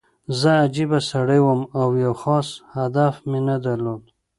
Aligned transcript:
زه 0.39 0.49
عجیبه 0.63 0.99
سړی 1.11 1.39
وم 1.43 1.61
او 1.79 1.89
یو 2.05 2.13
خاص 2.21 2.47
هدف 2.75 3.13
مې 3.29 3.39
نه 3.47 3.55
درلود 3.65 4.03